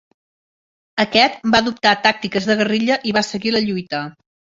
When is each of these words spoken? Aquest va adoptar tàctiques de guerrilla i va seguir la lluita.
Aquest 1.03 1.43
va 1.55 1.59
adoptar 1.63 1.91
tàctiques 2.05 2.47
de 2.53 2.55
guerrilla 2.63 2.97
i 3.11 3.13
va 3.19 3.25
seguir 3.29 3.53
la 3.55 3.63
lluita. 3.67 4.01